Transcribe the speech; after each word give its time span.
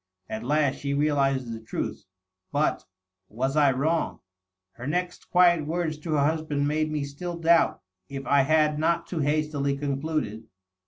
^ 0.29 0.35
At 0.35 0.41
last 0.41 0.79
she 0.79 0.95
realizes 0.95 1.53
the 1.53 1.59
truth.' 1.59 2.05
But.. 2.51 2.85
was 3.29 3.55
I 3.55 3.71
wrong? 3.71 4.21
Her 4.71 4.87
next 4.87 5.29
quiet 5.29 5.67
words 5.67 5.99
to 5.99 6.13
her 6.13 6.25
husband 6.25 6.67
made 6.67 6.89
me 6.91 7.03
still 7.03 7.37
doubt 7.37 7.83
if 8.09 8.25
I 8.25 8.41
had 8.41 8.79
not 8.79 9.05
too 9.05 9.19
hastily 9.19 9.77
concluded. 9.77 10.45